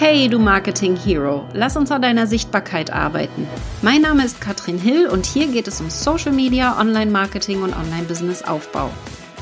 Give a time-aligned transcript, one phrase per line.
[0.00, 3.48] Hey, du Marketing Hero, lass uns an deiner Sichtbarkeit arbeiten.
[3.82, 8.92] Mein Name ist Katrin Hill und hier geht es um Social Media, Online-Marketing und Online-Business-Aufbau.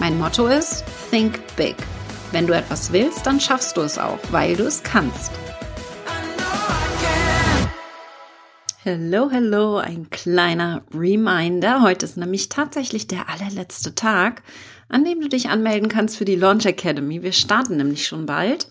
[0.00, 1.76] Mein Motto ist Think Big.
[2.32, 5.30] Wenn du etwas willst, dann schaffst du es auch, weil du es kannst.
[8.82, 11.82] Hallo, hallo, ein kleiner Reminder.
[11.82, 14.42] Heute ist nämlich tatsächlich der allerletzte Tag,
[14.88, 17.22] an dem du dich anmelden kannst für die Launch Academy.
[17.22, 18.68] Wir starten nämlich schon bald.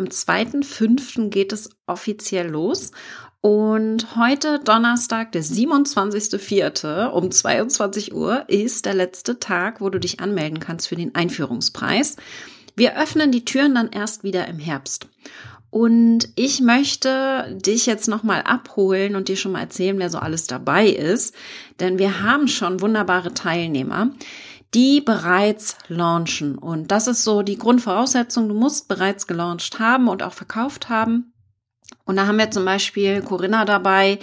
[0.00, 1.28] Am 2.5.
[1.28, 2.92] geht es offiziell los.
[3.42, 7.08] Und heute, Donnerstag, der 27.04.
[7.08, 12.16] um 22 Uhr, ist der letzte Tag, wo du dich anmelden kannst für den Einführungspreis.
[12.76, 15.06] Wir öffnen die Türen dann erst wieder im Herbst.
[15.68, 20.46] Und ich möchte dich jetzt nochmal abholen und dir schon mal erzählen, wer so alles
[20.46, 21.34] dabei ist.
[21.78, 24.12] Denn wir haben schon wunderbare Teilnehmer
[24.74, 26.56] die bereits launchen.
[26.56, 28.48] Und das ist so die Grundvoraussetzung.
[28.48, 31.32] Du musst bereits gelauncht haben und auch verkauft haben.
[32.04, 34.18] Und da haben wir zum Beispiel Corinna dabei,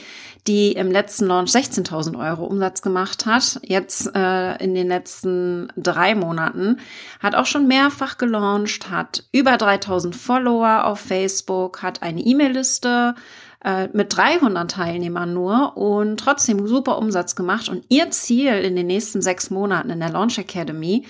[0.47, 3.59] die im letzten Launch 16.000 Euro Umsatz gemacht hat.
[3.63, 6.79] Jetzt äh, in den letzten drei Monaten
[7.19, 13.15] hat auch schon mehrfach gelauncht, hat über 3.000 Follower auf Facebook, hat eine E-Mail-Liste,
[13.63, 17.69] äh, mit 300 Teilnehmern nur und trotzdem super Umsatz gemacht.
[17.69, 21.05] Und ihr Ziel in den nächsten sechs Monaten in der Launch Academy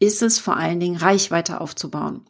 [0.00, 2.24] ist es vor allen Dingen, Reichweite aufzubauen.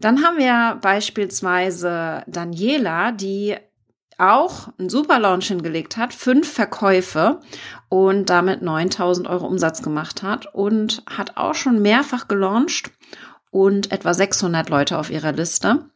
[0.00, 3.56] Dann haben wir beispielsweise Daniela, die
[4.20, 7.40] auch einen super Launch hingelegt hat, fünf Verkäufe
[7.88, 12.90] und damit 9000 Euro Umsatz gemacht hat und hat auch schon mehrfach gelauncht
[13.50, 15.90] und etwa 600 Leute auf ihrer Liste.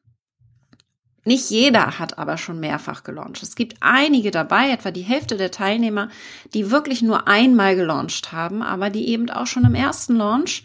[1.26, 3.42] Nicht jeder hat aber schon mehrfach gelauncht.
[3.42, 6.08] Es gibt einige dabei, etwa die Hälfte der Teilnehmer,
[6.52, 10.64] die wirklich nur einmal gelauncht haben, aber die eben auch schon im ersten Launch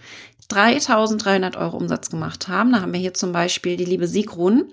[0.50, 2.74] 3300 Euro Umsatz gemacht haben.
[2.74, 4.66] Da haben wir hier zum Beispiel die liebe Sigrun.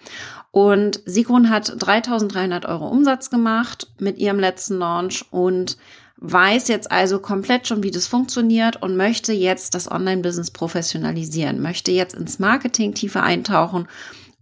[0.50, 5.76] Und Sigrun hat 3300 Euro Umsatz gemacht mit ihrem letzten Launch und
[6.18, 11.92] weiß jetzt also komplett schon, wie das funktioniert und möchte jetzt das Online-Business professionalisieren, möchte
[11.92, 13.86] jetzt ins Marketing tiefer eintauchen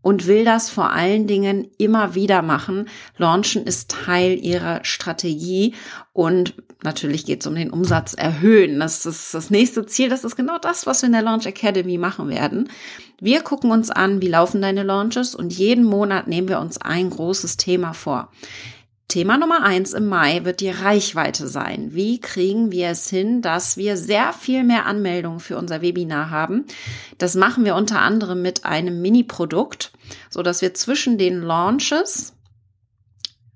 [0.05, 2.91] und will das vor allen Dingen immer wieder machen.
[3.17, 5.75] Launchen ist Teil ihrer Strategie
[6.13, 8.81] und natürlich geht es um den Umsatz erhöhen.
[8.81, 10.11] Das ist das nächste Ziel.
[10.11, 12.69] Das ist genau das, was wir in der Launch Academy machen werden.
[13.19, 17.09] Wir gucken uns an, wie laufen deine Launches und jeden Monat nehmen wir uns ein
[17.09, 18.31] großes Thema vor.
[19.15, 21.95] Thema Nummer eins im Mai wird die Reichweite sein.
[21.95, 26.65] Wie kriegen wir es hin, dass wir sehr viel mehr Anmeldungen für unser Webinar haben?
[27.19, 29.93] Das machen wir unter anderem mit einem Mini-Produkt,
[30.31, 32.35] so dass wir zwischen den Launches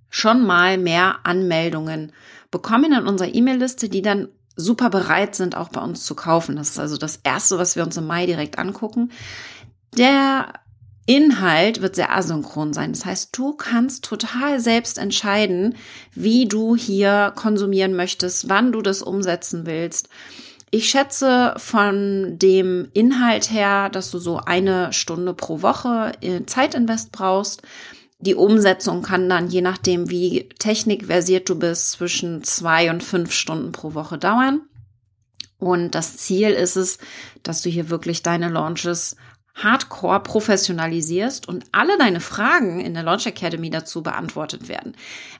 [0.08, 2.12] schon mal mehr Anmeldungen
[2.52, 6.54] bekommen in unserer E-Mail-Liste, die dann super bereit sind, auch bei uns zu kaufen.
[6.54, 9.10] Das ist also das erste, was wir uns im Mai direkt angucken.
[9.96, 10.52] Der
[11.08, 12.92] Inhalt wird sehr asynchron sein.
[12.92, 15.74] Das heißt, du kannst total selbst entscheiden,
[16.12, 20.10] wie du hier konsumieren möchtest, wann du das umsetzen willst.
[20.70, 26.12] Ich schätze von dem Inhalt her, dass du so eine Stunde pro Woche
[26.44, 27.62] Zeitinvest brauchst.
[28.18, 33.72] Die Umsetzung kann dann, je nachdem, wie technikversiert du bist, zwischen zwei und fünf Stunden
[33.72, 34.60] pro Woche dauern.
[35.58, 36.98] Und das Ziel ist es,
[37.42, 39.16] dass du hier wirklich deine Launches
[39.62, 44.94] hardcore professionalisierst und alle deine Fragen in der Launch Academy dazu beantwortet werden.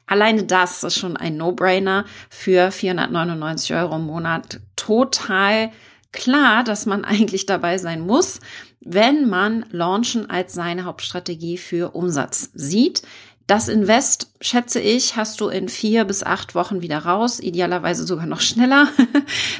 [0.07, 4.61] Alleine das ist schon ein No-Brainer für 499 Euro im Monat.
[4.77, 5.71] Total
[6.13, 8.41] klar, dass man eigentlich dabei sein muss,
[8.81, 13.03] wenn man Launchen als seine Hauptstrategie für Umsatz sieht.
[13.49, 18.27] Das Invest, schätze ich, hast du in vier bis acht Wochen wieder raus, idealerweise sogar
[18.27, 18.89] noch schneller.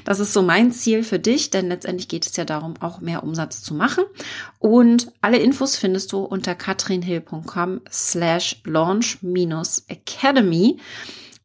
[0.05, 3.23] Das ist so mein Ziel für dich, denn letztendlich geht es ja darum, auch mehr
[3.23, 4.05] Umsatz zu machen.
[4.59, 10.79] Und alle Infos findest du unter katrinhill.com slash launch minus academy.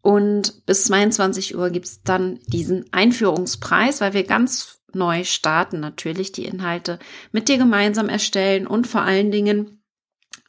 [0.02, 6.46] Und bis 22 Uhr gibt's dann diesen Einführungspreis, weil wir ganz neu starten, natürlich die
[6.46, 7.00] Inhalte
[7.32, 9.83] mit dir gemeinsam erstellen und vor allen Dingen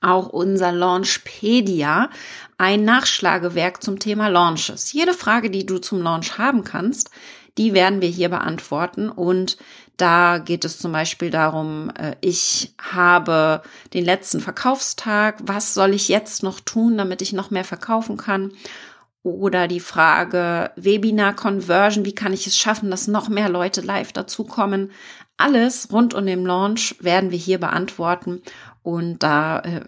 [0.00, 2.10] auch unser Launchpedia,
[2.58, 4.92] ein Nachschlagewerk zum Thema Launches.
[4.92, 7.10] Jede Frage, die du zum Launch haben kannst,
[7.58, 9.56] die werden wir hier beantworten und
[9.96, 16.08] da geht es zum Beispiel darum, äh, ich habe den letzten Verkaufstag, was soll ich
[16.08, 18.52] jetzt noch tun, damit ich noch mehr verkaufen kann?
[19.22, 24.12] Oder die Frage Webinar Conversion, wie kann ich es schaffen, dass noch mehr Leute live
[24.12, 24.90] dazukommen?
[25.36, 28.42] Alles rund um den Launch werden wir hier beantworten
[28.84, 29.80] und da äh,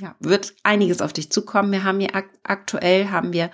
[0.00, 1.72] ja, wird einiges auf dich zukommen.
[1.72, 3.50] Wir haben hier ak aktuell haben wir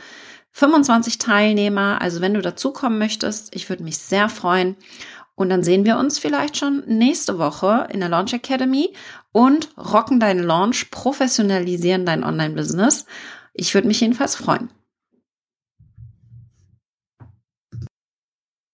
[0.52, 2.02] 25 Teilnehmer.
[2.02, 4.76] Also wenn du dazukommen möchtest, ich würde mich sehr freuen.
[5.34, 8.92] Und dann sehen wir uns vielleicht schon nächste Woche in der Launch Academy
[9.32, 13.06] und rocken deinen Launch, professionalisieren dein Online-Business.
[13.54, 14.68] Ich würde mich jedenfalls freuen.